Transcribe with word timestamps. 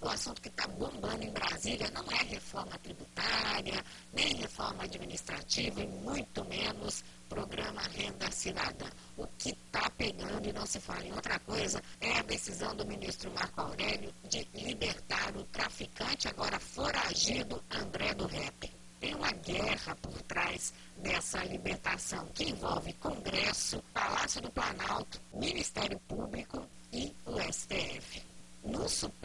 o 0.00 0.08
assunto 0.08 0.40
que 0.40 0.48
está 0.48 0.66
bombando 0.66 1.22
em 1.24 1.30
Brasília 1.30 1.90
não 1.90 2.04
é 2.10 2.22
reforma 2.24 2.78
tributária, 2.78 3.84
nem 4.12 4.34
reforma 4.36 4.84
administrativa 4.84 5.82
e 5.82 5.86
muito 5.86 6.44
menos 6.46 7.04
programa 7.28 7.82
Renda 7.82 8.30
Cidadã. 8.30 8.86
O 9.16 9.26
que 9.38 9.50
está 9.50 9.88
pegando 9.90 10.48
e 10.48 10.52
não 10.52 10.66
se 10.66 10.80
fala 10.80 11.04
em 11.04 11.12
outra 11.12 11.38
coisa 11.40 11.82
é 12.00 12.18
a 12.18 12.22
decisão 12.22 12.74
do 12.74 12.84
ministro 12.84 13.30
Marco 13.32 13.60
Aurélio 13.60 14.12
de 14.28 14.46
libertar 14.54 15.36
o 15.36 15.44
traficante 15.44 16.28
agora 16.28 16.58
foragido 16.58 17.62
André 17.70 18.12
do 18.14 18.26
Rep. 18.26 18.72
Tem 18.98 19.14
uma 19.14 19.32
guerra 19.32 19.96
por 19.96 20.20
trás 20.22 20.74
dessa 20.96 21.42
libertação 21.44 22.26
que 22.34 22.50
envolve 22.50 22.92
Congresso, 22.94 23.82
Palácio 23.94 24.40
do 24.42 24.50
Planalto, 24.50 25.20
Ministério 25.32 25.98
Público 26.00 26.66
e 26.92 27.14
o 27.24 27.40
STF. 27.40 28.22
No 28.64 28.86
Supremo, 28.88 29.19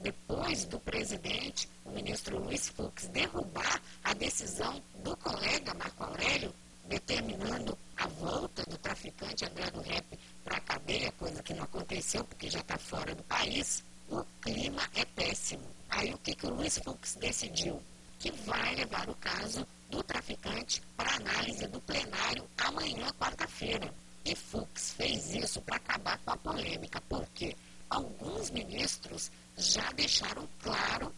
depois 0.00 0.64
do 0.64 0.78
presidente, 0.78 1.68
o 1.84 1.90
ministro 1.90 2.38
Luiz 2.38 2.68
Fux, 2.68 3.08
derrubar 3.08 3.80
a 4.04 4.14
decisão 4.14 4.80
do 5.02 5.16
colega 5.16 5.74
Marco 5.74 6.04
Aurélio, 6.04 6.54
determinando 6.88 7.76
a 7.96 8.06
volta 8.06 8.62
do 8.64 8.78
traficante 8.78 9.44
André 9.44 9.70
do 9.70 9.80
Rep 9.80 10.18
para 10.44 10.58
a 10.58 10.60
cadeia, 10.60 11.12
coisa 11.12 11.42
que 11.42 11.54
não 11.54 11.64
aconteceu 11.64 12.24
porque 12.24 12.48
já 12.48 12.60
está 12.60 12.78
fora 12.78 13.14
do 13.14 13.22
país, 13.24 13.82
o 14.08 14.22
clima 14.40 14.82
é 14.94 15.04
péssimo. 15.04 15.64
Aí 15.90 16.12
o 16.12 16.18
que, 16.18 16.34
que 16.34 16.46
o 16.46 16.54
Luiz 16.54 16.78
Fux 16.78 17.16
decidiu? 17.16 17.82
Que 18.18 18.30
vai 18.30 18.74
levar 18.74 19.08
o 19.08 19.14
caso 19.16 19.66
do 19.90 20.02
traficante 20.02 20.82
para 20.96 21.16
análise 21.16 21.66
do 21.66 21.80
plenário 21.80 22.44
amanhã, 22.58 23.12
quarta-feira. 23.18 23.92
E 24.24 24.34
Fux 24.34 24.92
fez 24.92 25.34
isso 25.34 25.60
para 25.62 25.76
acabar 25.76 26.18
com 26.18 26.32
a 26.32 26.36
polêmica, 26.36 27.00
porque 27.08 27.56
alguns 27.90 28.50
ministros 28.50 29.30
já 29.56 29.90
deixaram 29.92 30.48
claro 30.62 31.12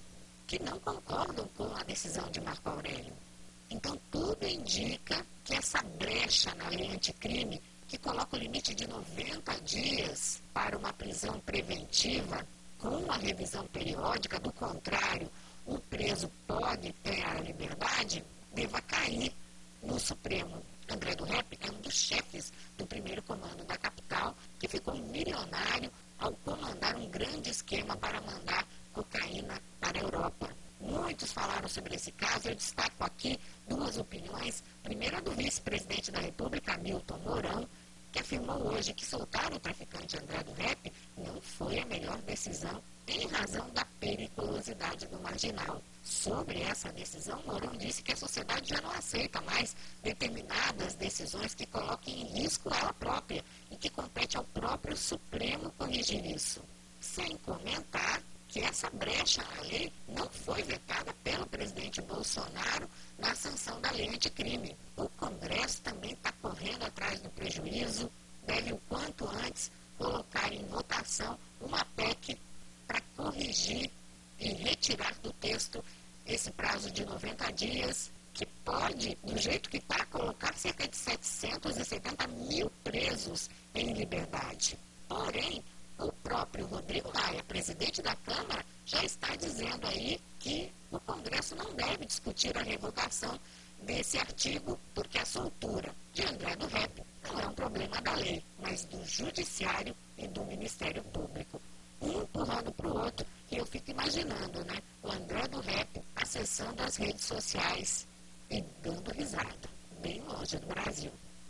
que 0.47 0.63
não 0.63 0.79
concordam 0.81 1.47
com 1.57 1.65
a 1.77 1.83
decisão 1.83 2.31
de 2.31 2.41
Marco 2.41 2.71
Aurélio. 2.71 3.13
Então, 3.71 4.01
tudo 4.11 4.47
indica 4.47 5.25
que 5.45 5.55
essa 5.55 5.83
brecha 5.83 6.55
na 6.55 6.69
lei 6.69 6.89
anticrime, 6.89 7.61
que 7.87 7.99
coloca 7.99 8.37
o 8.37 8.39
limite 8.39 8.75
de 8.75 8.87
90 8.87 9.61
dias 9.63 10.43
para 10.53 10.77
uma 10.79 10.93
prisão 10.93 11.39
preventiva, 11.41 12.47
com 12.79 13.11
a 13.11 13.17
revisão 13.17 13.67
periódica, 13.67 14.39
do 14.39 14.53
contrário, 14.53 15.31
o 15.67 15.79
preso 15.79 16.31
pode 16.47 16.93
ter 17.03 17.23
a 17.25 17.41
liberdade, 17.41 18.25
deva 18.55 18.81
cair 18.83 19.33
no 19.83 19.99
Supremo. 19.99 20.63
André 20.89 21.15
do 21.15 21.25
Rep 21.25 21.59
é 21.61 21.71
um 21.71 21.81
dos 21.81 21.95
chefes 21.95 22.53
do 22.77 22.87
primeiro 22.87 23.23
comando 23.23 23.65
da 23.65 23.77
capital, 23.77 24.35
que 24.59 24.67
ficou 24.67 24.95
milionário 24.97 25.91
ao 26.19 26.33
comandar 26.33 26.97
um 26.97 27.09
grande 27.09 27.51
esquema 27.51 27.97
para 27.97 28.21
mandar 28.21 28.67
cocaína 28.93 29.61
para 29.81 29.99
a 29.99 30.03
Europa. 30.03 30.51
Muitos 30.81 31.33
falaram 31.33 31.69
sobre 31.69 31.97
esse 31.97 32.13
caso, 32.13 32.49
eu 32.49 32.55
destaco 32.55 33.05
aqui 33.05 33.39
duas 33.69 33.99
opiniões. 33.99 34.63
Primeira 34.83 35.21
do 35.21 35.33
vice-presidente 35.33 36.11
da 36.11 36.21
República, 36.21 36.79
Milton 36.79 37.19
Mourão, 37.19 37.69
que 38.13 38.21
afirmou 38.21 38.73
hoje 38.73 38.95
que 38.95 39.05
soltar 39.05 39.53
o 39.53 39.59
traficante 39.59 40.17
André 40.17 40.43
do 40.43 40.53
Rep 40.55 40.93
não 41.17 41.41
foi 41.41 41.81
a 41.81 41.87
melhor 41.87 42.17
decisão 42.23 42.83
em 43.07 43.27
razão 43.27 43.69
da 43.71 43.85
periculosidade 44.01 45.07
do 45.07 45.21
marginal. 45.21 45.83
Sobre 46.09 46.63
essa 46.63 46.91
decisão, 46.91 47.43
Mourão 47.45 47.77
disse 47.77 48.03
que 48.03 48.13
a 48.13 48.17
sociedade 48.17 48.71
já 48.71 48.81
não 48.81 48.91
aceita 48.93 49.43
mais 49.43 49.77
determinadas 50.03 50.95
decisões 50.95 51.55
que 51.55 51.67
coloquem 51.67 52.23
em 52.23 52.41
risco 52.41 52.73
ela 52.73 52.95
própria 52.95 53.45
e 53.71 53.77
que 53.77 53.91
compete 53.91 54.39
ao 54.39 54.45
próprio 54.45 54.97
Supremo 54.97 55.71
corrigir 55.73 56.25
isso. 56.25 56.63
Sem 56.99 57.37
comentar 57.37 58.23
que 58.49 58.61
essa 58.61 58.89
brecha 58.89 59.45
na 59.55 59.61
lei 59.65 59.93
não 60.09 60.27
foi 60.31 60.63
vetada 60.63 61.13
pelo 61.23 61.47
presidente 61.47 62.01
Bolsonaro 62.01 62.89
na 63.19 63.35
sanção 63.35 63.79
da 63.83 63.91
lei 63.91 64.09
anticrime. 64.09 64.75
O 64.97 65.07
Congresso 65.11 65.83
também 65.83 66.13
está 66.13 66.33
correndo 66.41 66.85
atrás 66.85 67.21
do 67.21 67.29
prejuízo, 67.29 68.11
deve 68.47 68.73
o 68.73 68.81
quanto 68.89 69.29
antes 69.29 69.71
colocar 69.99 70.51
em 70.55 70.65
votação 70.69 71.39
uma 71.61 71.85
PEC 71.95 72.41
para 72.87 73.03
corrigir 73.15 73.91
retirar 74.69 75.15
do 75.23 75.33
texto 75.33 75.83
esse 76.27 76.51
prazo 76.51 76.91
de 76.91 77.05
90 77.05 77.53
dias, 77.53 78.11
que 78.35 78.45
pode, 78.65 79.17
do 79.25 79.37
jeito 79.39 79.71
que 79.71 79.79
está, 79.79 80.05
colocar 80.07 80.55
cerca 80.55 80.87
de 80.87 80.97
770 80.97 82.27
mil 82.29 82.71
presos 82.85 83.49
em 83.75 83.93
liberdade. 83.95 84.79
Porém, 85.09 85.65
o 85.99 86.13
próprio 86.13 86.67
Rodrigo 86.67 87.11
Maia, 87.15 87.43
presidente 87.45 88.03
da 88.03 88.15
Câmara, 88.17 88.65
já 88.85 89.03
está 89.03 89.35
dizendo 89.37 89.87
aí 89.87 90.21
que 90.39 90.71
o 90.91 91.01
Congresso 91.01 91.57
não 91.57 91.75
deve 91.75 92.05
discutir 92.05 92.57
a 92.57 92.63
revogação 92.63 93.39
desse 93.83 94.19
artigo, 94.19 94.79
porque 94.95 95.19
a 95.19 95.25
soltura 95.25 95.95
de 96.13 96.23
André 96.23 96.55
do 96.57 96.67
Rep 96.67 97.03
não 97.25 97.41
é 97.41 97.47
um 97.49 97.55
problema 97.55 98.01
da 98.03 98.15
lei, 98.15 98.45
mas 98.61 98.85
do 98.85 99.03
Judiciário 99.05 99.97
e 100.17 100.29
do 100.29 100.45
Ministério 100.45 101.03
Público. 101.05 101.61
Um 102.01 102.23
empurrando 102.23 102.71
para 102.73 102.87
o 102.87 102.97
outro, 102.97 103.27
e 103.51 103.57
eu 103.57 103.67
fico 103.67 103.91
imaginando, 103.91 104.65
né? 104.65 104.81
O 105.03 105.11
André 105.11 105.47
do 105.49 105.61
Rep 105.61 106.03
acessando 106.17 106.83
as 106.83 106.97
redes 106.97 107.25
sociais 107.25 108.07
e 108.51 108.61
dando 108.83 109.11
risada, 109.13 109.69
bem 110.01 110.21
longe 110.23 110.59
do 110.59 110.67
Brasil. 110.67 111.13